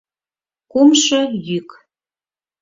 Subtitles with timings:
[0.71, 1.69] Кумшо йӱк.